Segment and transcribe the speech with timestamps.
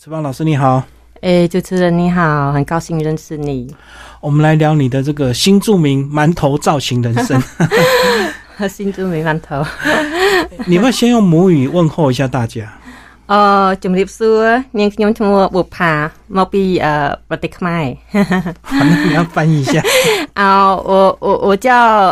[0.00, 0.80] 池芳老师你好，
[1.22, 3.74] 哎，主持人你好，很高兴认识你。
[4.20, 7.42] 我们来聊你的这个新著名馒头造型人生。
[8.70, 9.66] 新著名馒头，
[10.66, 12.72] 你要不要先用母语问候一下大家？
[13.31, 13.35] 哦，
[13.83, 14.43] ជំរាបសួរ
[14.79, 15.91] នាងខ្ញុំឈ្មោះបុផា
[16.37, 16.87] មកពី呃
[17.29, 17.85] ប្រទេសខ្មែរ
[18.69, 19.75] 好，那你要翻译一下。
[20.41, 20.43] 啊，
[20.91, 20.93] 我
[21.25, 21.67] 我我叫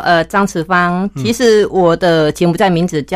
[0.08, 0.74] 呃张慈芳，
[1.22, 3.16] 其实我的柬埔寨名字叫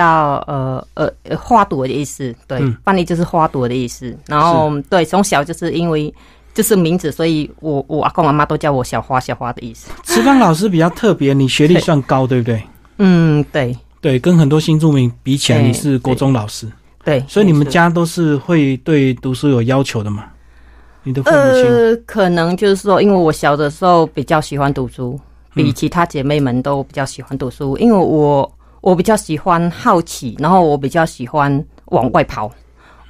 [0.52, 0.52] 呃
[1.00, 1.00] 呃
[1.30, 3.98] 呃花朵的意思，对，翻译就是花朵的意思。
[4.28, 6.14] 然后对，从小就是因为
[6.54, 9.90] 就是名字，所以我我阿公阿妈都叫我小花小花的意思。
[10.04, 12.62] 池芳老师比较特别，你学历算高，对不对？
[12.98, 16.68] 嗯，对对，跟很多新住民比起来，你是国中老师。
[17.03, 20.25] 对，所以你们家都是会对读书有要求的嘛？
[21.03, 21.65] 你的父母亲？
[21.65, 25.19] 呃，可能就是说，因为我小的时候比较喜欢读书，
[25.55, 27.75] 比其他姐妹们都比较喜欢读书。
[27.79, 32.53] 因为我我比较喜欢好奇，然后我比较喜欢往外跑。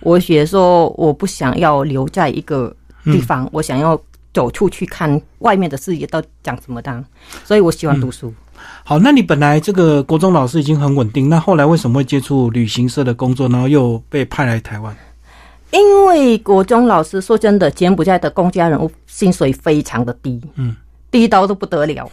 [0.02, 4.00] 我觉得说，我不想要留在一个地方，我想要
[4.32, 7.04] 走出去看外面的世界到讲什么的，
[7.45, 8.32] 所以我喜欢读书。
[8.84, 14.94] 好，那你本来这个国中老师已经很稳定，那后来为什么会接触旅行社的工作，然后又被派来台湾？
[15.70, 20.74] 因为国中老师说真的，柬埔寨的公家人物薪水非常的低，嗯，
[21.12, 22.10] 低到都不得了，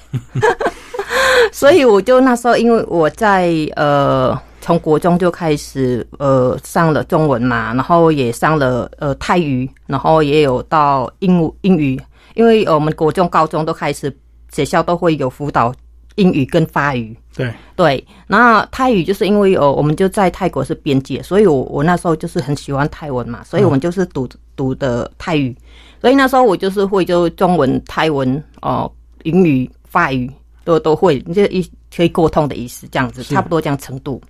[1.52, 12.00] 所以我就那时候，因为我在呃从国中就开始呃上了中文嘛，然后也上了呃泰语，然后也有到英英语，
[12.36, 14.16] 因为我们国中、高中都开始
[14.52, 15.74] 学校都会有辅导。
[16.18, 25.56] 英语跟法语，对对，那泰语就是因为哦，我们就在泰国是边界，所以我我那时候就是很喜欢泰文嘛，所以我们就是读读的泰语，
[26.02, 28.92] 所以那时候我就是会就中文、泰文哦，
[29.24, 30.30] 英语、法语
[30.64, 31.66] 都都会，就一
[31.96, 34.22] 可以沟通的意思，这样子差不多这样程度。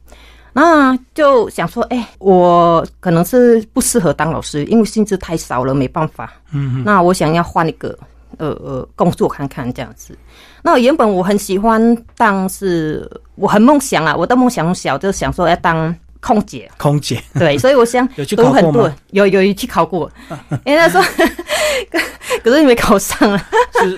[0.51, 6.33] 那就想说，哎，我可能是不适合当老师，因为薪资太少了，没办法。
[6.51, 7.97] 嗯，那我想要换一个。
[8.38, 10.17] 呃呃，工作看看这样子。
[10.64, 14.16] 那原本我很喜欢当，是我很梦想啊。
[14.16, 16.69] 我的梦想小就想说要当空姐。
[16.78, 18.96] 空姐对，所以我想 有去考过吗？
[19.12, 20.12] 有有去考过，
[20.66, 21.01] 因为他说，
[22.44, 23.50] 可是你没考上啊。
[23.79, 23.97] 是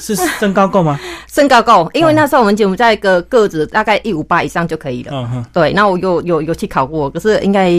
[0.00, 0.98] 是是身高够吗？
[1.28, 5.12] 身高够，因为那时候我们节目在一个个子大概一五八以上就可以了。
[5.12, 5.46] 嗯哼。
[5.52, 7.70] 对，那我有有有去考过，可是应该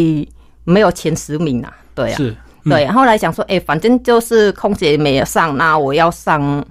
[0.63, 1.73] 没有前十名啊。
[1.93, 2.15] 对啊。
[2.15, 2.35] 是。
[2.69, 6.63] 对，后来想说，哎，反正就是空姐没有上，那我要上，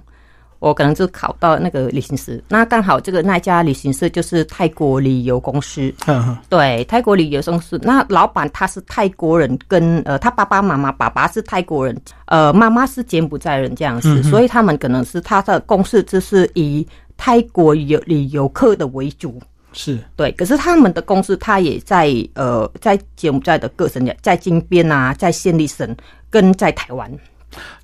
[0.59, 2.33] 我可能就考到那个旅行社。
[2.47, 5.93] 那刚好这个那家旅行社就是泰国旅游公司。
[6.07, 11.95] 嗯对，泰国旅游公司，那老板他是泰国人，跟呃他爸爸妈妈，爸爸是泰国人，
[12.25, 19.41] 呃妈妈是柬埔寨人这样子，所以他们可能是他的公司就是以泰国游旅游客的为主。
[19.71, 25.95] 是对，可是他们的公司，他也在呃，在柬埔寨的各省，在金边啊，在暹粒省，
[26.29, 27.11] 跟在台湾，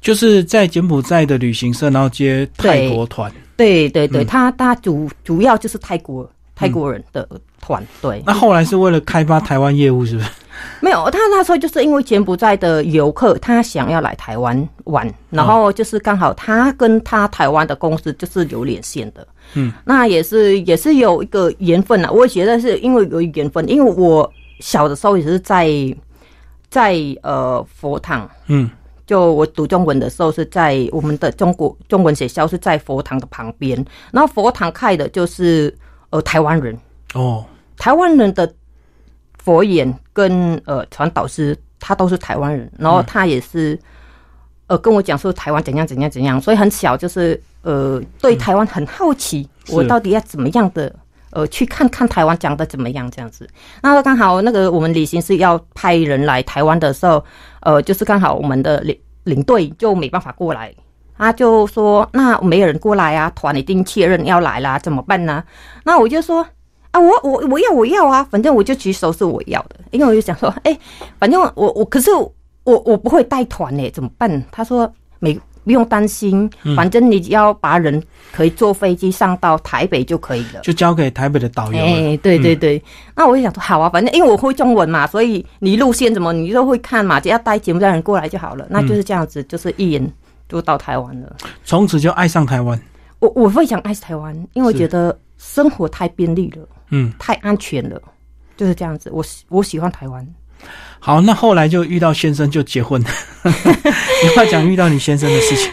[0.01, 3.31] 就是在柬埔寨的旅行社，然后接泰国团。
[3.55, 7.27] 对对对，他他主主要就是泰国泰国人的
[7.61, 7.85] 团。
[8.01, 10.29] 对，那后来是为了开发台湾业务，是不是？
[10.81, 19.25] 没有，他那时候就是因为柬埔寨的游客，他想要来台湾玩，然后就是刚好他跟他台湾的公司就是有连线的。
[19.53, 22.11] 嗯，那也是也是有一个缘分啊。
[22.11, 24.29] 我觉得是因为有缘分，因为我
[24.59, 25.69] 小的时候也是在
[26.69, 28.69] 在呃佛堂，嗯，
[29.05, 35.73] 就我读中文的时候是在我们的中国中文学校是在佛堂的旁边，然后佛堂开的就是
[36.09, 36.77] 呃台湾人
[37.13, 37.45] 哦，
[37.77, 38.51] 台湾人的
[39.37, 43.79] 佛眼跟呃传导师他都是台湾人，然后他也是
[44.67, 47.41] 呃跟我讲说台湾怎样怎样怎样，所以很小就是。
[47.65, 50.95] 呃，对台湾很好奇，我到底要怎么样的
[51.31, 53.49] 呃去看看台湾讲的怎么样这样子。
[53.81, 57.25] 那刚好那个我们旅行是要派人来台湾的时候，
[57.61, 60.71] 呃，就是刚好我们的领领队就没办法过来，
[61.17, 65.43] 他就说那没有人过来啊，团已经确认要来啦，怎么办呢？
[65.85, 66.45] 那我就说
[66.91, 70.77] 啊，我我我要我要啊，反正我就举手是我要的，因为我就想说，哎，
[71.17, 72.31] 反正我我可是我
[72.63, 74.43] 我不会带团呢，怎么办？
[74.51, 75.35] 他说没。
[75.65, 78.01] 不用担心，反正你只要把人
[78.31, 81.77] 可以坐飞机上到台北就可以了，就交给台北的导游。
[81.77, 82.81] 哎，对对对，
[83.15, 88.65] 那我就想说，好啊，反正因为我会中文嘛，所以你路线怎么你都会看嘛，只要带节目的人过来就好了。
[88.69, 90.13] 那就是这样子，就是一眼
[90.47, 92.79] 就到台湾了，从此就爱上台湾。
[93.19, 97.99] 我我非常爱台湾，因为我觉得生活太便利了，嗯，太安全了，
[98.55, 99.09] 就是这样子。
[99.11, 100.25] 我我喜欢台湾。
[100.99, 102.99] 好，那后来就遇到先生就结婚。
[103.43, 105.71] 你快讲遇到你先生的事情。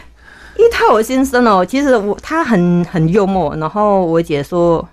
[0.59, 4.87] 遇到我先生哦，其实我他很很幽默，然后我姐说，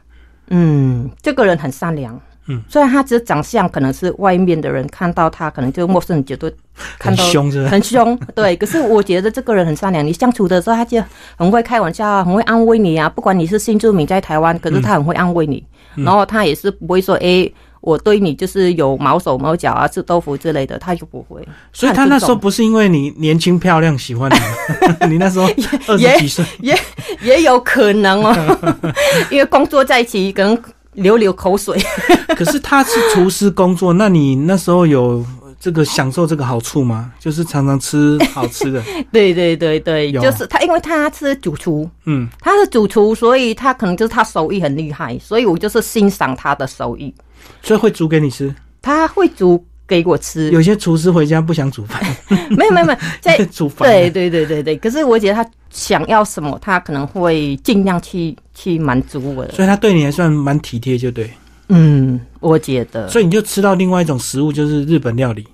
[0.48, 6.50] 嗯，这个人很善良，嗯，虽然他只是长相可能是外面的人看到他，可能就陌生人觉得
[6.98, 7.70] 看到很凶是吧？
[7.70, 8.56] 很凶，对。
[8.58, 11.04] 可是我觉得这个人很善良，你相处的时候他就
[11.36, 13.10] 很会开玩笑啊，很会安慰你啊。
[13.10, 15.62] 不管你是新住民在台湾，可是他很会安慰你，
[15.96, 17.54] 然后他也是不会说诶。
[17.82, 21.48] 我对你就是有毛手毛脚啊，吃豆腐之类的，他就不会。
[21.72, 24.30] 所以他那时候不是因为你年轻漂亮喜欢
[25.00, 25.46] 你， 你那时候
[25.88, 26.78] 二十几岁，也
[27.22, 28.84] 也有可能哦，
[29.32, 30.62] 因为工作在一起可能
[30.94, 31.80] 流流口水。
[32.36, 35.26] 可是他是厨师工作，那你那时候有
[35.60, 37.12] 这个享受这个好处吗？
[37.20, 38.82] 就是常常吃好吃的。
[39.12, 47.14] 对对对对，就是他，因为他是主厨，嗯，他是主厨，所以他可能就是他手艺很厉害，所以我就是欣赏他的手艺。
[47.62, 50.50] 所以会煮给你吃，他会煮给我吃。
[50.52, 52.02] 有些厨师回家不想煮饭，
[52.50, 53.90] 没有没有没有 在煮饭。
[53.90, 54.78] 对对对对对。
[54.78, 59.48] 可是我觉得他想要什么，他可能会尽量去去满足我。
[59.50, 61.30] 所以他对你还算蛮体贴，就对。
[61.70, 63.08] 嗯，我觉得。
[63.10, 65.46] 所以你就吃到另外一种食物，就是日本料理。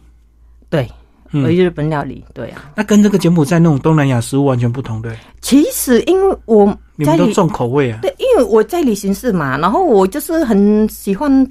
[0.70, 0.90] 对，
[1.32, 2.72] 嗯，日本料理，对啊。
[2.76, 5.14] 那跟这个柬埔寨那种东南亚食物完全不同，对。
[5.42, 6.66] 其实因为我
[6.96, 8.00] 你们都重口味啊。
[8.02, 11.46] 对，因为我在旅行社嘛，然后我就是很喜欢。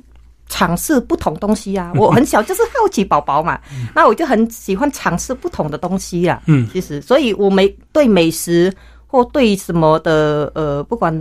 [0.55, 1.91] 尝试不同东西啊！
[1.97, 3.59] 我很小就是好奇宝宝嘛，
[3.93, 6.41] 那我就很喜欢尝试不同的东西呀。
[6.47, 8.73] 嗯，其实，所以我没对美食
[9.09, 11.13] 或对什么的呃，不管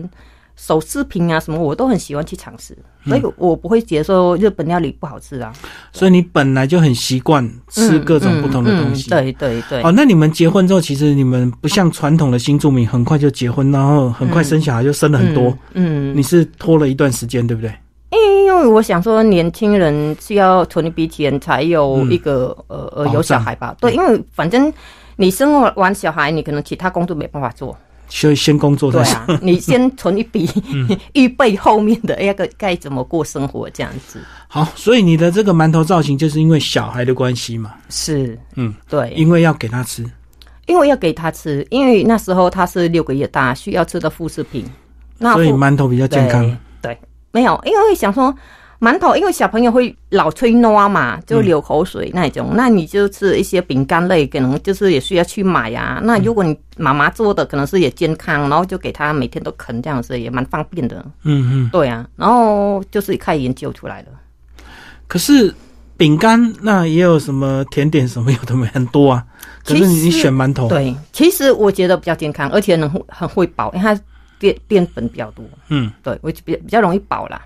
[0.55, 2.77] 手饰品啊什么，我都很喜欢去尝试。
[3.07, 5.51] 所以我不会觉得说日本料理不好吃啊。
[5.91, 9.09] 所以你本来就很习惯吃各种不同的东西。
[9.09, 9.81] 对对对。
[9.81, 15.57] 哦，那你们结婚之后，其实你们不像传统的新住民，很快就结婚，然后很快生小孩，就生了很多。
[15.73, 17.73] 嗯，你是拖了一段时间，对不对？
[18.13, 23.75] 因为我想说，年轻人需要存一笔钱才有一个呃呃有小孩吧？
[23.79, 24.71] 对，因为反正
[25.15, 27.75] 你生完小孩，你可能其他工作没办法做，
[28.07, 30.49] 所以先工作对啊，你先存一笔
[31.13, 34.19] 预备后面的那个该怎么过生活这样子。
[34.47, 37.73] 好，所以你的这个馒头造型就是因为小孩的关系嘛？
[37.89, 40.05] 是，嗯，对，因为要给他吃，
[40.67, 44.65] 因为要给他吃，因为那时候他是六个月大，需要吃的副食品，
[45.17, 46.57] 那所以馒头比较健康。
[47.33, 48.33] 没有，因为想说
[48.79, 52.51] 馒头，因为小朋友会老吹糯嘛，就流口水那种。
[52.53, 55.99] 那你就吃一些饼干类，可能就是也需要去买呀。
[56.03, 61.03] 那如果你妈妈做的，可能是也健康，然后就给他每天都啃这样子，也蛮方便的。
[61.23, 62.07] 嗯嗯，对啊。
[62.15, 64.07] 然后就是开始研究出来了。
[65.07, 65.51] 可是
[65.97, 69.23] 饼干那也有什么甜点什么有的没很多啊。
[69.65, 73.99] 可是你选馒头，对，其实我觉得比较健康，而且能很会饱，因为它。
[74.43, 77.41] 淀淀粉比较多，嗯，对我比比较容易饱啦。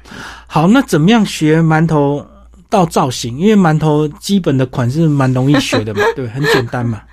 [0.48, 2.26] 好，那怎么样学馒头
[2.72, 3.38] 到造型？
[3.38, 7.04] 因为馒头基本的款式蛮容易学的嘛， 对，很简单嘛。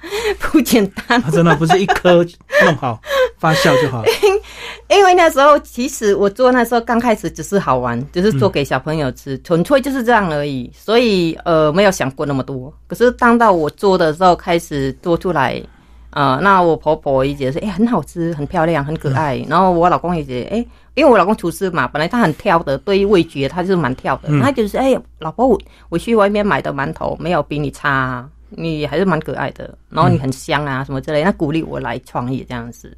[0.41, 2.25] 不简单，真的不是一颗
[2.65, 2.99] 弄好
[3.39, 4.09] 发酵就好 了。
[4.89, 10.73] 因为那时候其实我做那时候刚开始只是好玩，只是做给小朋友吃，纯粹就是这样而已。
[10.75, 12.73] 所以呃，没有想过那么多。
[12.87, 15.63] 可是当到我做的时候，开始做出来。
[16.15, 19.45] 啊，那我婆婆也觉得，哎，很好吃，很漂亮，很可爱。
[19.49, 24.29] 然后我老公也觉得，哎，因为我老公厨师嘛，本来他很挑的，对于味觉他就是蛮挑的。
[24.41, 32.97] 他就是，哎，老婆，我我去外面买的馒头没有比你差，你还是蛮可爱的，然后你很香啊，什么之类，那鼓励我来创业这样子。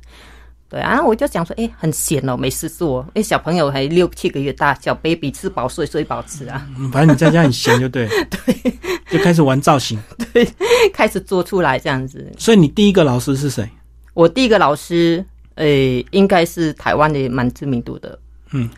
[0.69, 3.07] 对啊，我就想说，哎，很闲哦，没事做。
[3.15, 6.67] 哎，小朋友还六七个月大，小 baby 吃饱睡，睡饱吃啊。
[6.91, 8.09] 反正你在家很闲就对。
[8.29, 8.75] 对，
[9.09, 9.97] 就开始玩造型。
[10.33, 10.45] 对，
[10.93, 12.33] 开始做出来这样子。
[12.37, 13.69] 所以你第一个老师是谁？
[14.13, 18.19] 我第一个老师，诶，应该是台湾的蛮知名度的。
[18.51, 18.69] 嗯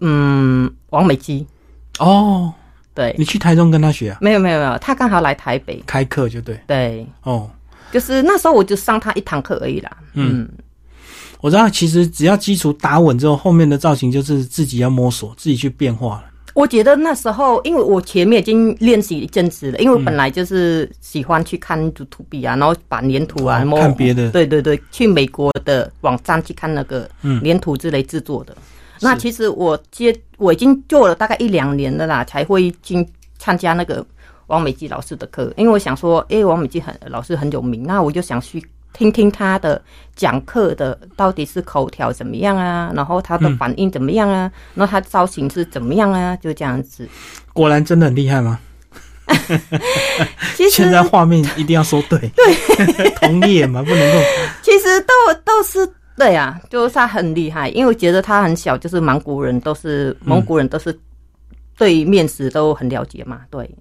[0.00, 1.46] 嗯，王美姬。
[2.00, 2.52] 哦，
[2.92, 3.14] 对。
[3.16, 4.18] 你去台中跟他学啊？
[4.20, 6.60] 没有没有没有，他刚好来台北开课就对。
[6.66, 7.06] 对。
[7.22, 7.50] 哦，
[7.90, 9.96] 就是那时候我就上他一堂课而已啦。
[10.12, 10.46] 嗯。
[11.40, 16.24] 我知道，其实只要基础打稳之后，后面的造型就是自己要摸索，自己去变化了。
[16.52, 27.08] 我觉得那时候，因为我前面已经练习一阵子了，因为我本来就是喜欢去看土土币啊，然后把粘土啊，看别的，对对对，去美国的网站去看那个
[27.44, 28.54] 粘土之类制作的。
[29.00, 33.06] 那其实我接我已经做了大概一两年了啦，才会进
[33.38, 34.04] 参加那个
[34.48, 38.62] 王美姬老师的课，因为我想说，哎，王美姬很老师很有名，那我就想去。
[38.92, 39.80] 听听他的
[40.14, 42.92] 讲课的到底是口条怎么样啊？
[42.94, 44.50] 然后他的反应怎么样啊？
[44.74, 46.36] 然后他造型是怎么样啊？
[46.36, 47.08] 就这样子。
[47.52, 48.58] 果然真的很厉害吗？
[50.56, 54.18] 其实现在画面一定要说对，对， 同业嘛不能够。
[54.62, 60.98] 其实都都是对啊，就是他很厉害，因为我觉得他很小，就是蒙古人都是蒙古人都是。
[61.80, 63.40] 对面食都很了解嘛？
[63.50, 63.74] 对，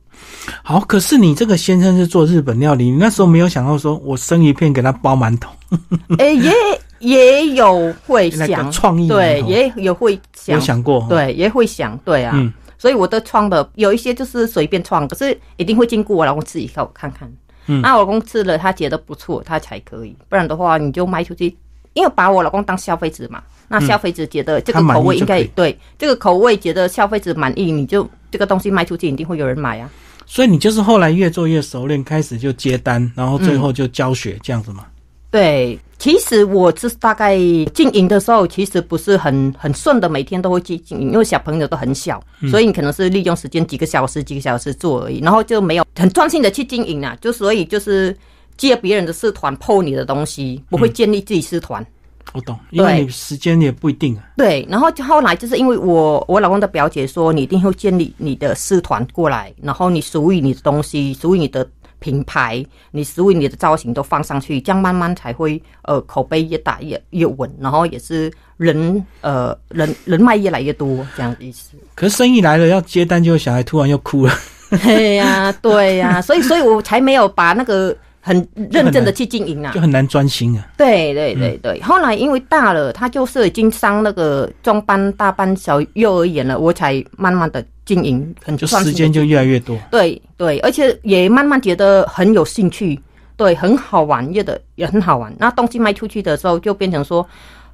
[0.63, 0.79] 好。
[0.79, 5.51] 可是你这个先生是做日本料理，你那时候没有想到说我生鱼片给他包馒头？
[6.17, 6.53] 哎，也
[6.99, 12.33] 也有会想创意，对，也有会想有想过，对，也会想，对啊。
[12.77, 17.29] 所以我的创的有一些就是随便创，可是一定会经过我老公吃一口看看。
[17.67, 20.15] 嗯，那我老公吃了，他觉得不错，他才可以。
[20.29, 21.53] 不然的话，你就卖出去，
[21.91, 23.43] 因为把我老公当消费者嘛。
[23.69, 29.89] 那消费者觉得这个口味应该对这个口味觉得消费者满意，你就这个东西卖出去，一定会有人买啊。
[30.25, 34.85] 所以你就是后来越做越熟练，开始就接单，然后最后就教学这样子吗？
[35.31, 37.37] 对，其实我是大概
[37.73, 47.15] 经营的时候，其实不是很很顺的，每天都会去经营，因为小朋友都很小，所以你可能是利用时间几个小时、几个小时做而已，然后就没有很专心的去经营啊。
[47.21, 48.15] 就所以就是
[48.57, 51.85] 借别人的社团破你的东西，不会建立自己社团。
[52.33, 54.23] 我懂，因为你时间也不一定啊。
[54.37, 61.67] 对，然后就后来就是因为我我老公的表姐说，你一定会建立你的社团过来，然后你属于你的东西，属于你的。
[62.01, 71.71] 品牌，你属于你的造型都放上去，这样慢慢才会呃口碑越大越越稳，然后也是人呃人人脉越来越多这样的意思。
[71.95, 74.33] 可是生意来了要接单，就小孩突然又哭了。
[74.81, 77.93] 对呀，对呀，所以所以我才没有把那个。
[78.29, 80.67] 很认真的去经营啊，就很难专心啊。
[80.77, 89.75] 对对对对，后来因为大了，他就是已经上那个中班、大班、小幼儿园了，我才慢慢的经营，很就时间就越来越多。
[89.89, 92.99] 对对，而且也慢慢觉得很有兴趣，
[93.35, 95.33] 对，很好玩，也的也很好玩。
[95.39, 97.27] 那东西卖出去的时候，就变成说，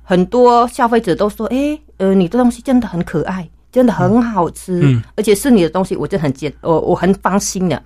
[0.04, 7.84] 很多消费者都说，哎，呃，你的东西真的很可爱，真的很好吃，嗯，而且是你的东西，我就很接，我我很放心的。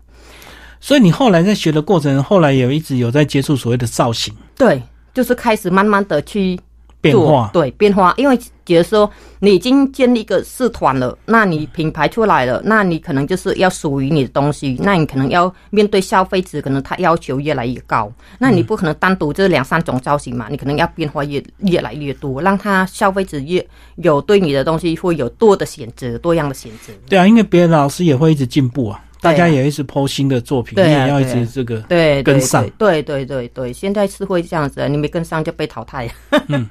[0.81, 4.81] 所以你后来在学的过程，后来也一直有在接触所谓的造型，对，
[5.13, 6.59] 就是开始慢慢的去
[7.01, 8.13] 变化，对变化。
[8.17, 9.09] 因为觉得说
[9.39, 23.65] 你已经建立一个社团了，那你品牌出来了，那你可能就是要属于你的东西，那你可能要面对消费者，可能他要求越来越高，那你不可能单独这两三种造型嘛，你可能要变化越越来越多，让他消费者越
[23.97, 26.93] 有对你的东西会有多的选择，多样的选择。
[27.09, 29.03] 对啊，因为别的老师也会一直进步啊。
[29.21, 36.09] 大家也一直抛新的作品，你也要一直这个对跟上，对对对对，现在是会这样子，你没跟上就被淘汰。
[36.47, 36.65] 嗯，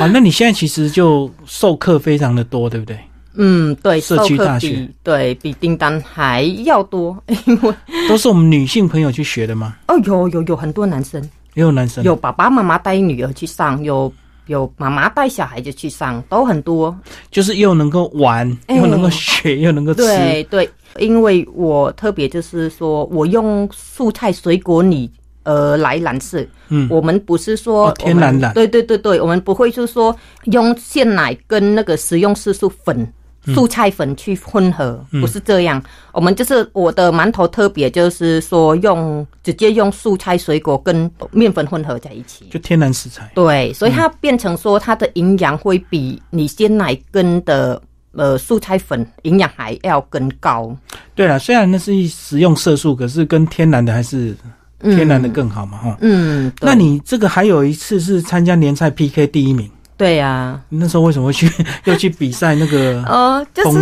[0.00, 2.98] 好，那你现在其实就授课非常的多，对不对？
[3.38, 7.74] 嗯，对，社区大学对比订单还要多，因为
[8.08, 9.76] 都是我们女性朋友去学的吗？
[9.88, 11.22] 哦，有有有很多男生，
[11.54, 14.12] 也有男生，有爸爸妈妈带女儿去上，有
[14.46, 16.96] 有妈妈带小孩子去上，都很多，
[17.30, 20.70] 就是又能够玩，又能够学，又能够吃，对对。
[20.98, 25.10] 因为我特别就是说，我用蔬菜水果泥
[25.42, 26.42] 呃来染色。
[26.68, 33.12] 嗯，我们不是说天然染，对对对对，我们不会就是说用鲜奶跟那个食用色素粉、
[33.46, 35.82] 蔬菜粉去混合，不是这样。
[36.12, 43.30] 我们就是我的馒头特别就是说用直接用素菜水果跟面粉混合在一起，就天然食材。
[43.34, 47.80] 对，所以它变成说它的营养会比你鲜奶跟的。
[48.18, 50.74] 呃，素菜粉营养还要更高。
[51.14, 54.34] 对了，虽然那是食用色素，可是跟天然的还是
[54.80, 55.98] 天然的更好嘛，哈。
[56.00, 59.70] 嗯，那你这个还有一次是参加年菜 PK 第一名。
[59.96, 61.50] 对呀，那时候为什么会去
[61.84, 63.02] 又去比赛那个？
[63.08, 63.78] 呃，就是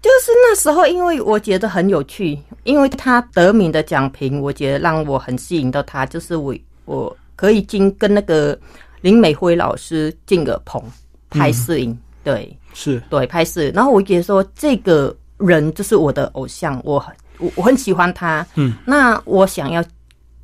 [0.00, 8.56] 就是那时候，因为我觉得很有趣，因为他得名的奖评，我觉得让我很吸引到他，就是我我可以进跟那个
[9.00, 10.82] 林美辉老师进个棚
[11.30, 12.56] 拍摄影，对。
[12.74, 13.00] 是。
[13.08, 17.04] 对拍摄，然后我觉得说这个人就是我的偶像，我
[17.38, 19.82] 我我很喜欢他，嗯，那我想要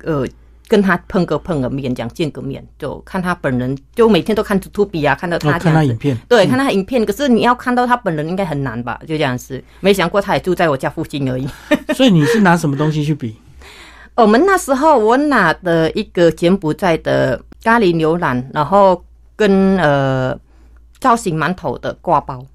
[0.03, 0.25] 呃
[0.71, 8.97] 跟他碰个碰个面，这样见个面，就看他本人，就每天都看 To B 啊，看到他看他影片，对，看他影片，可是你要看到他本人应该很难吧？
[9.01, 11.45] 就这样子，没想过他也住在我家附近而已。
[11.93, 13.35] 所以你是拿什么东西去比？
[14.15, 19.03] 我们那时候我拿的一个柬埔寨的咖喱牛腩，然后
[19.35, 20.39] 跟呃。
[21.01, 22.45] 造型馒头的挂包，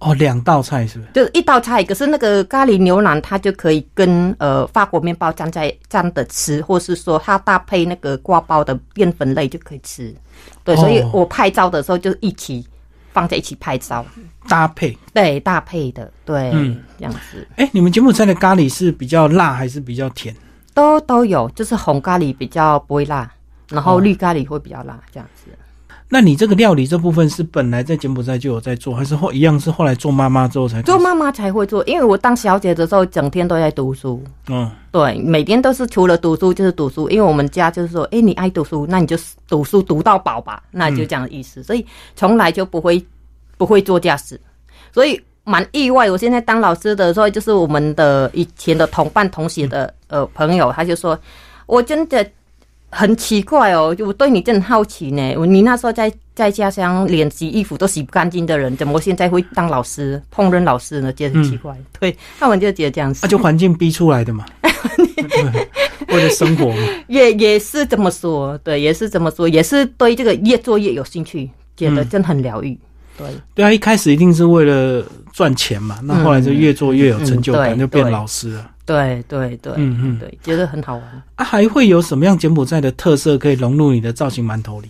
[0.00, 1.10] 哦，两道菜是不是？
[1.12, 10.14] 就是一道菜，可是那个咖喱牛腩它就可以跟呃法国面包沾在沾的吃，或是说它搭配那个挂包的淀粉类就可以吃。
[10.64, 12.66] 对，所以我拍照的时候就一起
[13.12, 14.04] 放在一起拍照，
[14.48, 17.46] 搭配对搭配的对，嗯，这样子。
[17.56, 20.34] 哎，你们柬埔寨的咖喱是比较辣还是比较甜？
[20.72, 23.30] 都都有，就是红咖喱比较不会辣，
[23.68, 25.50] 然后绿咖喱会比较辣，这样子。
[26.12, 31.84] 那你这个料理这部分是本来在柬埔寨就有在做，还是后一样是后来做妈妈之后才做妈妈才会做？
[31.84, 34.20] 因为我当小姐的时候，整天都在读书。
[34.48, 37.08] 嗯，对，每天都是除了读书就是读书。
[37.10, 41.62] 因为我们家就是说，哎，你爱读书，那你就读书读到饱吧，那就这样的意思。
[41.62, 41.86] 所以
[42.16, 43.00] 从来就不会
[43.56, 44.40] 不会做家事，
[44.92, 46.10] 所以蛮意外。
[46.10, 51.16] 我现在当老师的时候，就是我们的以前的同伴同学的呃朋友，他就说，
[51.66, 52.28] 我真的。
[52.90, 55.34] 很奇怪哦，我对你真的好奇呢。
[55.46, 61.12] 你那时候在在家乡连洗衣服都洗不干净的人，怎么现在会当老师、烹饪老师呢？
[61.12, 61.76] 觉得很奇怪。
[61.98, 64.44] 对他们就觉得这样子，那就环境逼出来的嘛。
[66.08, 72.76] 为了生活嘛， 也也是这么说，对，也是这么说，也是对这个越做越有兴趣，觉得真的很疗愈。
[73.20, 78.70] 对，对啊，一开始一定是为了赚钱嘛，那后来就越做越有成就感，就变老师了。
[78.86, 81.22] 对对对，嗯嗯，对，觉得很好玩。
[81.36, 84.88] 啊，还会有什么样柬埔寨的特色可以融入你的造型馒头里？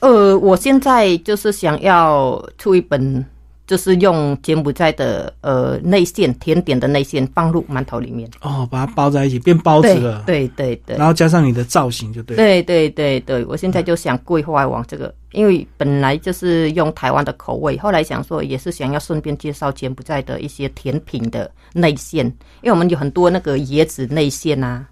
[0.00, 3.24] 呃，我现在就是想要出一本。
[3.70, 10.24] 就是用柬埔寨的呃内馅甜点的内馅放入馒头里面哦，把它包在一起变包子了。
[10.26, 12.36] 对对对，然后加上你的造型就对。
[12.36, 24.84] 对对对对，我现在就想规划往这个，因为本来就是用台湾的口味，后来想说也是想要顺便介绍柬埔寨的一些甜品的内馅，因为我们有很多那个椰子内馅啊。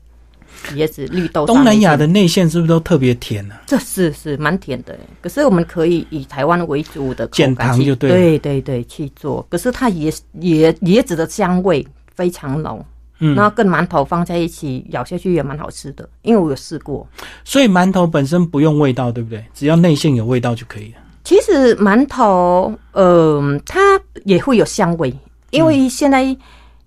[0.74, 1.46] 椰子、绿豆。
[1.46, 3.54] 东南亚的内馅是不是都特别甜呢？
[3.66, 9.46] 这是是蛮甜的，可是我们可以以台湾为主的减糖就对，对对对去做。
[9.50, 12.84] 可是它椰椰椰子的香味非常浓，
[13.20, 17.06] 嗯，然后跟馒头放在一起咬下去也蛮好吃的，因为我有试过。
[17.44, 19.44] 所以馒头本身不用味道，对不对？
[19.54, 20.98] 只要内馅有味道就可以了。
[21.24, 23.80] 其实馒头，呃，它
[24.24, 25.14] 也会有香味，
[25.50, 26.36] 因为现在。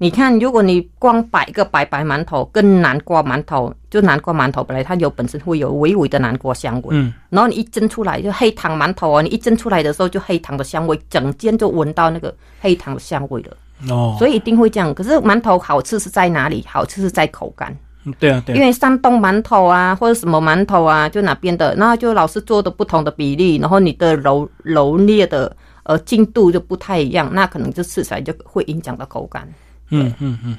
[0.01, 13.55] 你看，如果你光摆一个白白馒头跟南瓜馒头，就南瓜馒头本来它有本身会有微微的南瓜香味，嗯，然后你一蒸出来就黑糖馒头啊，你一蒸出来的时候就黑糖的香味，整间就闻到那个黑糖的香味了，
[13.93, 14.91] 哦，所以一定会这样。
[14.91, 16.65] 可是馒头好吃是在哪里？
[16.67, 17.77] 好吃是在口感，
[18.17, 29.48] 对啊，对，因为山东馒头啊或者什么馒头啊，就哪边的，然后就老是做的不同的比例，然后你的揉揉捏的呃进度就不太一样，那可能就吃起来就会影响到口感。
[29.91, 30.57] 嗯嗯嗯，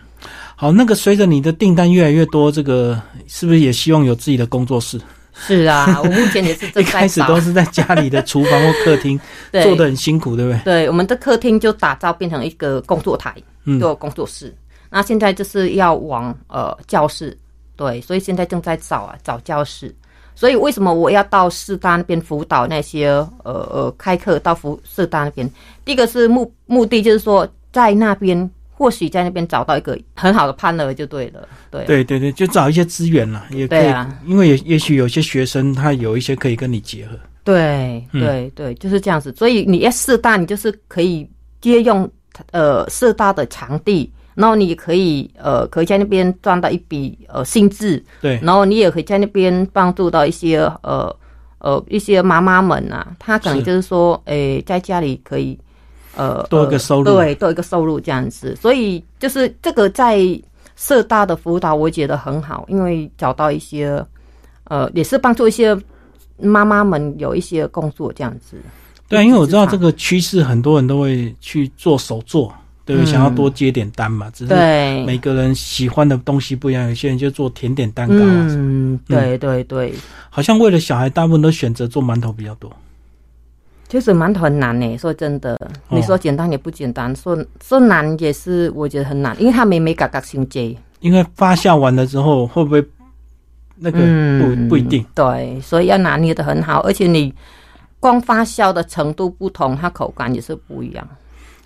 [0.54, 5.00] 好，那个随着你的订单越来越多，这个是不是也希望有自己的工作室？
[5.34, 9.18] 是啊， 我目前也是一开始都是在家里的厨房或客厅，
[9.50, 10.60] 做的很辛苦，对不对？
[10.64, 13.34] 对，我们的客厅就打造变成一个工作台，
[13.80, 14.54] 做工作室。
[14.90, 17.36] 那现在就是要往呃教室，
[17.74, 19.92] 对，所以现在正在找啊找教室。
[20.34, 23.08] 所以为什么我要到四大那边辅导那些
[23.42, 25.50] 呃呃开课到福四大那边？
[25.84, 28.50] 第一个是目目的就是说在那边。
[28.74, 34.18] 或许在那边找到一个很好的判了就对了，对对对对，就找一些资源了，也可以啊。
[34.26, 39.32] 因为也也许有些学生他有一些可以跟你结合，对对对，就是这样子。
[39.36, 41.28] 所以你要四大，你就是可以
[41.60, 42.10] 借用
[42.50, 51.14] 呃四大的场地，然后你也可以呃可以在那边赚到一笔呃薪资，对，然后你也可以在那边帮助到一些呃
[51.58, 55.56] 呃一些妈妈们啊，她可能就是说，诶，在家里可以。
[56.16, 60.20] 呃，多一个收入，对，多一个收入这样子，所以就是这个在
[60.76, 64.04] 社大的辅导，我觉得很好，因为找到一些，
[64.64, 65.76] 呃，也是帮助一些
[66.38, 68.56] 妈妈们有一些工作这样子。
[69.08, 72.52] 对，因为我知道这个趋势，很多人都会去做手作，
[72.84, 74.30] 对，想要多接点单嘛。
[74.30, 74.54] 只是
[75.04, 78.14] 每个人喜欢的东西不一样，有些人就做甜点蛋糕。
[78.18, 79.92] 嗯，对对对。
[80.30, 82.70] 好像为了小孩，大部分都选择做馒头比较多。
[83.92, 85.54] 其实馒头很难呢，说真的，
[85.90, 90.74] 你说简单也不简单，说说难也是，我觉得很难，因为它没没嘎嘎心结。
[91.00, 92.82] 因为发酵完了之后，会不会
[93.76, 93.98] 那个
[94.40, 95.04] 不不一定？
[95.14, 97.34] 对，所以要拿捏的很好，而且你
[98.00, 101.06] 光发酵的程度不同，它口感也是不一样。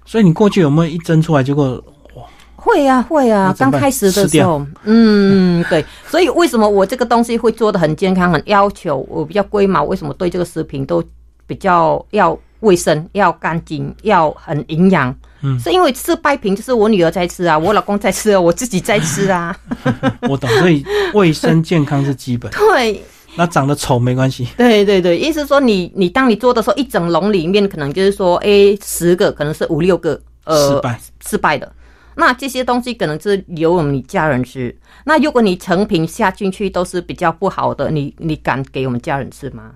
[0.05, 1.81] 所以你过去有没有一蒸出来结果
[2.17, 2.25] 哇？
[2.57, 5.85] 会啊会啊，刚开始的时候，嗯，对。
[6.09, 9.85] 所以为什么我这个东西会做的很健康，很要求我比较龟毛？
[9.85, 11.01] 为什么对这个食品都？
[11.47, 15.15] 比较要卫生，要干净，要很营养。
[15.43, 19.55] 嗯，是因为吃白瓶就是我女儿在吃啊，我老公在吃啊，我自己在吃啊。
[20.29, 22.51] 我懂，所以卫生健康是基本。
[22.57, 23.03] 对，
[23.37, 24.49] 那长得丑没关系。
[24.57, 31.71] 对对对，意思说你你当你做的时候，一整笼里面可能就是说，哎，十个可能是五六个呃失败失败的。
[32.19, 34.75] 那这些东西可能是由你家人吃。
[35.05, 39.73] 那如果你成品下进去都是比较不好的，你你敢给我们家人吃吗？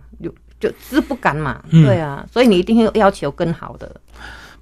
[0.61, 3.91] 就是不敢嘛，对啊，所以你一定要要求更好的。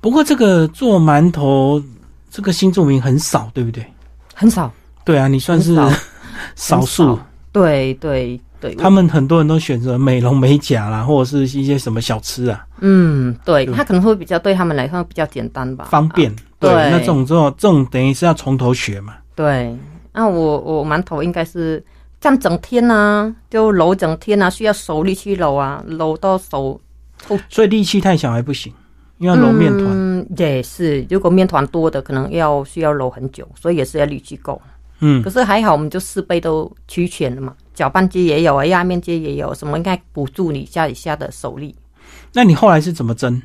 [0.01, 1.83] 不过这个做馒头，
[2.31, 3.85] 这个新住民很少，对不对？
[4.33, 4.73] 很少。
[5.05, 5.77] 对啊，你算是
[6.55, 7.19] 少数。
[7.51, 12.65] 对对对，他们很多人都选择美容美甲啦，或者是一些什么小吃啊。
[12.79, 16.33] 嗯，对，他可能会比较对他们来说比较简单吧，方便。
[16.61, 19.15] 对，那这种这种这种等于是要从头学嘛。
[19.35, 19.77] 对，
[20.13, 21.85] 那我我馒头应该是。
[22.21, 26.81] 站整天呐，就揉整天呐，需要手力去揉啊，揉到手。
[27.49, 28.73] 所以力气太小还不行，
[29.19, 29.85] 因为揉面团。
[29.91, 34.61] 嗯，也是，如果面团多的，可能要需要揉很久，所以也是要力气够。
[35.01, 41.75] 嗯，可是还好，我们就四倍都齐全了嘛，搅拌机也有啊，压面机也有，什么应该补助你家里下的手力。
[42.33, 43.41] 那你后来是怎么蒸？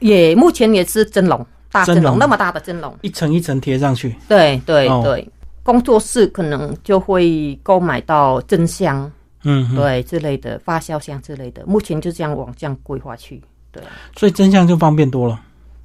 [0.00, 4.14] 也目前也是蒸笼，大蒸笼那么大的蒸笼，一层一层贴上去。
[4.28, 5.28] 对对对，
[5.64, 9.10] 工作室可能就会购买到真香，
[9.42, 11.64] 嗯，对之类的发酵箱之类的。
[11.66, 13.82] 目前就这样往这样规划去，对。
[14.16, 15.40] 所以蒸箱就方便多了。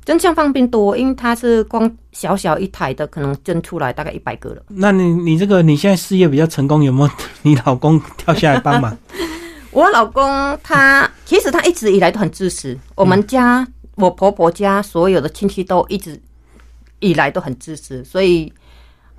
[0.05, 4.61] 真相方便多，因为它是光小小一台的，可能蒸出来大概一百个了。
[4.67, 7.11] 那你你这个你现在事业比较成功，有没有
[7.41, 8.95] 你老公跳下来帮忙？
[9.71, 10.23] 我老公
[10.63, 13.67] 他其实他一直以来都很支持我们家。
[13.95, 16.17] 我婆婆家所有的亲戚都一直
[16.99, 18.51] 以来都很支持，所以，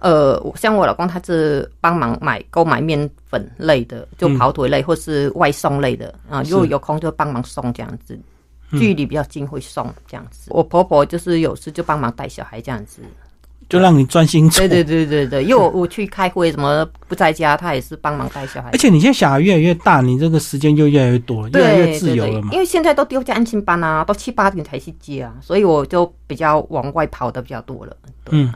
[0.01, 8.19] 呃，像我老公他是帮忙买购买面粉类的，就跑腿类或是外送类的啊，如果有空就帮忙送这样子，
[8.73, 10.51] 距离比较近会送这样子。
[10.53, 13.03] 我婆婆就是有事就帮忙带小孩这样子。
[13.69, 14.67] 就让你专心做。
[14.67, 18.71] 对对对对对，因为我我去开会，什么不在家，他也是帮忙带小孩。
[18.73, 22.49] 而且你现在小孩越来越大，你这个时间就越来越多，越来越自由了嘛。
[22.51, 27.97] 因为现在都丢在安心班啊，都七八点才去接啊，所以我就比较往外跑的比较多了。
[28.31, 28.53] 嗯，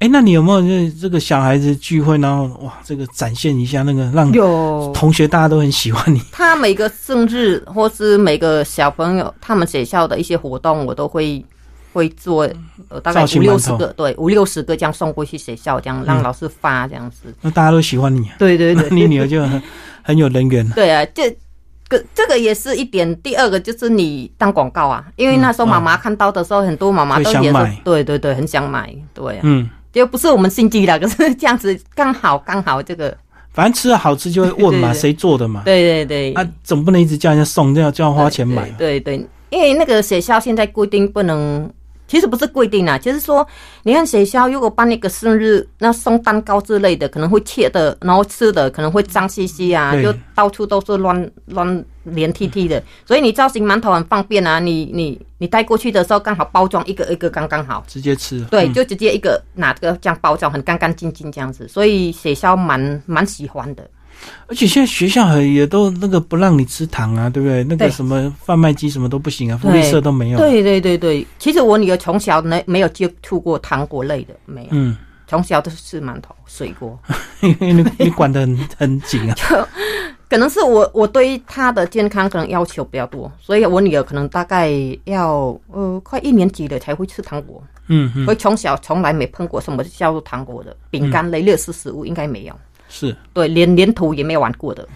[0.00, 6.20] 哎，那你有没有这这个小孩子聚会，然后哇，这个展现一下那个让有同学大家都很喜欢你？
[6.32, 11.44] 他每个生日或是每个小朋友他们学校的一些活动，我都会。
[11.92, 12.48] 会做
[12.88, 17.34] 呃大概五六十个，对五六十个这样送过去学校，这样让老师发这样子。
[17.40, 19.60] 那大家都喜欢你， 对对 对，你女儿就很
[20.00, 20.64] 很有人缘。
[20.70, 21.28] 对啊，这
[21.88, 23.12] 个这个也是一点。
[23.22, 33.16] 第二个就是你当广告啊，因为那时候妈妈看到的时候，很多妈妈都想买，对对对，很想买，对，嗯，就不是我们心机了， 可是这样子刚好刚好这个，
[33.52, 41.70] 反正吃的好吃就会问嘛， 谁做的嘛，对对对，啊，总不能一直叫人家送，这样就要花钱买，对对，因为那个学校现在规定不能。
[42.10, 43.46] 其实不是规定啊，就是说，
[43.84, 52.82] 你看学校如果办一个生日，那送蛋糕之类的，可能会切的，然后吃的可能会脏兮兮啊，就到处都是乱乱连踢踢的。
[53.06, 58.44] 所以你造型馒头很方便啊，你你你带过去的时候刚好包装一个一个刚刚好，直接吃。
[58.50, 63.88] 对，就直接一个拿这个这样包装，很干干净净这样子，所以学校蛮蛮喜欢的。
[64.46, 67.62] 而且现在学校也都那个不让你吃糖啊，对不对？
[67.64, 70.38] 那个什么贩卖机什么都不行啊，福利社都没有。
[70.38, 74.68] 对对对对，其实我女儿从小没没有接触过糖果类的，没有。
[74.72, 76.98] 嗯，从小都是吃馒头、水果。
[77.40, 79.36] 因为你你管得很很紧啊。
[80.28, 84.70] 可能是我我对她的健康可能要求比较多，所以我女儿可能大概
[85.04, 87.60] 要呃快一年级了才会吃糖果。
[87.88, 88.24] 嗯嗯。
[88.24, 92.54] 所以从小从来没碰过什么叫做糖果的饼干类、乐事食物，应该没有。
[92.90, 94.86] 是对，连连土也没有玩过的。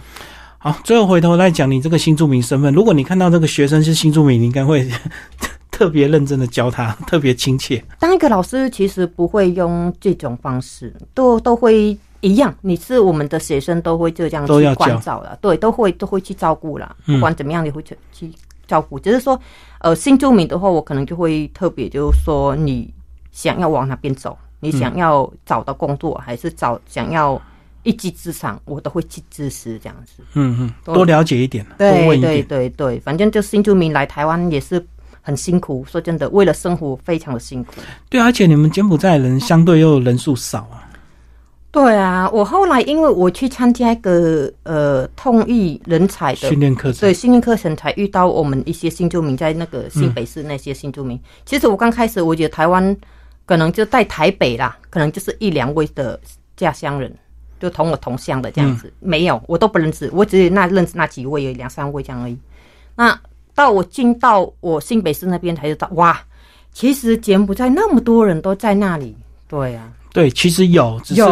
[0.59, 2.73] 好，最后回头来讲你这个新住民身份。
[2.73, 4.87] 如果你看到这个学生是新住民，你应该会
[5.69, 7.83] 特别认真的教他，特别亲切。
[7.99, 12.51] 当一个老师其实不会用这种方式，都都会一样。
[12.61, 15.37] 你是我们的学生，都会这样去关照了。
[15.39, 16.95] 对，都会都会去照顾了。
[17.05, 18.31] 不管怎么样，你会去去
[18.65, 18.97] 照顾。
[18.99, 19.39] 只是说，
[19.81, 22.91] 呃，新住民的话，我可能就会特别，就是说，你
[23.31, 24.35] 想要往哪边走？
[24.61, 27.39] 你想要找到工作，还是找想要？
[27.85, 30.21] 一技之长，我都会去支持这样子。
[30.33, 32.21] 嗯嗯，多了解一点，多问一点。
[32.21, 34.85] 对对对反正就新住民来台湾也是
[35.21, 35.85] 很辛苦。
[35.89, 37.75] 说真的，为了生活非常的辛苦。
[38.09, 40.81] 对，而且你们柬埔寨人相对又人数少啊。
[41.71, 51.19] 对啊，我后来因为我去参加一个呃通译人才的训练课程，对训练课程才遇到我们一些新住民在那个新北市那些新住民。
[51.45, 52.95] 其实我刚开始我觉得台湾
[53.45, 56.17] 可能就在台北啦，可能就是一两位的
[56.55, 57.13] 家乡人。
[57.65, 62.37] 就同我同乡的这样子，没有，我都不认识，我只有那认识那几位，有两三位这样而已。
[62.95, 63.19] 那
[63.55, 66.21] 到我进到我新北市那边才知道，哇，
[66.71, 69.15] 其实柬埔寨那么多人都在那里。
[69.47, 71.23] 对啊，对，其实有，只是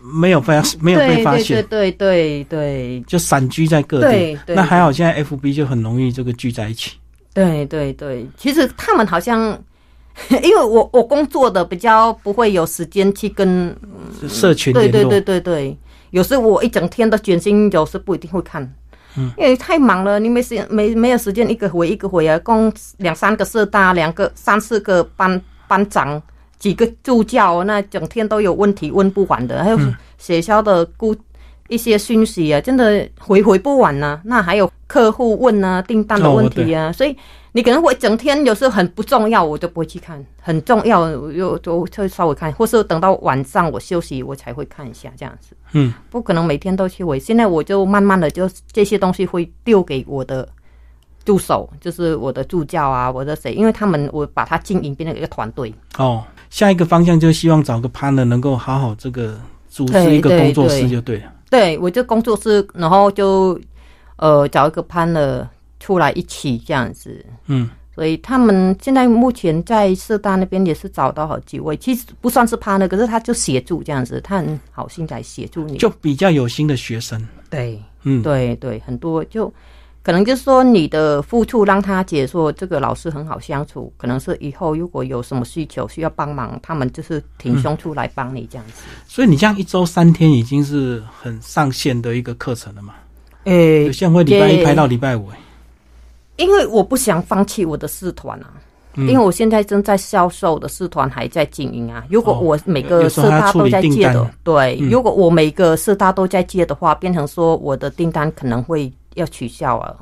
[0.00, 4.38] 没有发没有被发现，对对对，就散居在各地。
[4.46, 6.92] 那还好，现在 FB 就很容易这个聚在一起。
[7.34, 9.62] 对对对，其实他们好像。
[10.42, 13.76] 因为我我工作的比较不会有时间去跟
[14.28, 15.76] 社群对对对对对，
[16.10, 18.62] 有时我一整天的卷心，有时不一定会看，
[19.16, 26.20] 嗯，因为太忙了，你没时间没没有时间一个回一个回啊，共两三个社大，两个三四个班班长，
[26.58, 29.78] 几个助教，那整天都有问题问不完的，还有
[30.16, 31.14] 学校的顾
[31.68, 34.20] 一些讯息啊，真的回回不完呢。
[34.24, 37.16] 那还有客户问啊订单的问题啊，所以。
[37.52, 45.56] 你可能会整天有时候很不重要，我就不会去看；很重要，我又就会稍微看，或是等到晚上我休息我才会看一下这样子。
[45.72, 47.18] 嗯，不可能每天都去回。
[47.18, 50.46] 现在我就慢慢的就这些东西会丢给我的
[51.24, 55.72] 助手，就是我的助教啊，我的谁，因为他们我把它经营变成一个团队。
[55.96, 61.32] 哦，下一个方向就希望找个 partner 能够好好这个组织一个工作室就对了。
[61.50, 63.58] 对，我就工作室，然后就
[64.16, 65.48] 呃找一个潘的
[65.80, 67.24] 出来一起这样子。
[67.46, 67.70] 嗯。
[67.94, 77.26] 所以他们现在目前在社大那边也是找到好几位，其实不算是潘的，可是他就协助这样子，他很好心在协助你，就比较有心的学生。
[77.48, 79.50] 对，嗯，对对，很多就
[80.06, 88.84] 可能就是说你的付出让他解说这个老师很好相处，可能是以后如果有什么需求需要帮忙，他们就是挺胸出来帮你这样子。
[89.08, 92.94] 所以你这样一周三天已经是很上线的一个课程了嘛？
[93.46, 95.28] 诶，有些会礼拜一排到礼拜五。
[96.36, 98.46] 因为我不想放弃我的社团啊，
[98.94, 102.04] 因为我现在正在销售的社团还在经营啊。
[102.08, 109.94] 如果我每个社大都在接的，对，如果我每个社大都在接的话，变成说我的订单可能会要取消啊，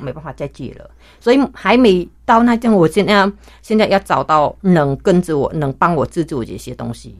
[0.00, 0.90] 没办法再借了。
[1.20, 7.14] 所以还没到那天，我现在现在要找到能跟着我、能帮我制作这些东西。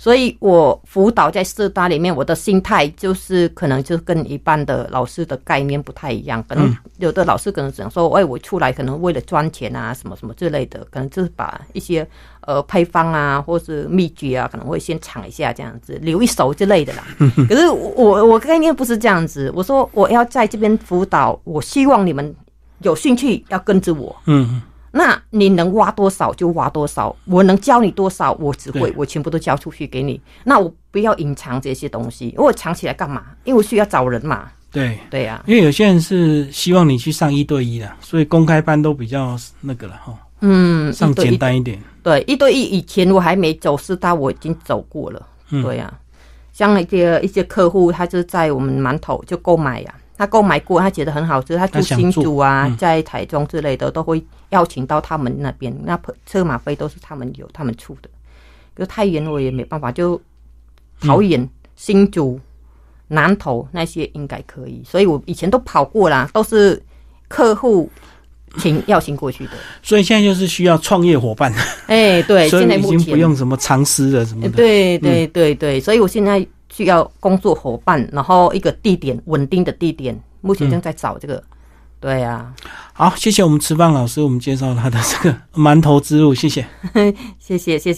[0.00, 6.42] 所以，我辅导在社大里面，我的心态就是可能就跟一般的老师的概念不太一样。
[6.48, 12.08] 可能有的老师可能只能说：“哎，我出来可能为了赚钱啊，什么什么之类的。”可能就是把一些
[12.46, 17.04] 呃配方啊，或是秘诀啊，可能会先尝一下这样子，留一手之类的啦。
[17.46, 19.52] 可是我我概念不是这样子。
[19.54, 22.34] 我说我要在这边辅导，我希望你们
[22.78, 24.16] 有兴趣要跟着我。
[24.24, 24.62] 嗯。
[24.92, 30.20] 那你能挖多少就挖多少，我能教你多少，我只会我全部都交出去给你。
[30.44, 33.22] 那我不要隐藏这些东西，我藏起来干嘛？
[33.44, 34.50] 因为我需要找人嘛。
[34.72, 40.14] 对对呀，因为有些人是希望你去上一对一的，所以公开班都比较那个了哈。
[40.40, 41.78] 嗯，上简单一点。
[42.02, 45.26] 对，一对一以前我还没走四大，我已经走过了。
[45.50, 45.92] 对呀，
[46.52, 49.94] 像一些一些客户，他就在我们馒头就购买呀。
[50.20, 51.56] 他购买过，他觉得很好吃。
[51.56, 55.74] 他住新竹啊，在台中之类的，都会邀请到他们那边。
[55.82, 58.10] 那车马费都是他们有，他们出的。
[58.76, 60.20] 就太远我也没办法，就
[61.00, 62.38] 桃园、新竹、
[63.08, 64.82] 南投那些应该可以。
[64.86, 66.82] 所以我以前都跑过啦，都是
[67.26, 67.90] 客户
[68.58, 69.52] 请邀请过去的。
[69.82, 71.50] 所以现在就是需要创业伙伴。
[71.86, 74.50] 哎，对，现在已经不用什么长师了什么的。
[74.50, 76.46] 对对对对，所以我现在。
[76.80, 81.42] 需要工作伙伴，然后一个地点稳定的地点，目前正在找这个。
[82.00, 82.54] 对呀，
[82.94, 86.66] 好，谢谢我们吃饭老师，我们介绍他的这个 馒头之路，谢谢，
[87.38, 87.88] 谢谢，谢谢。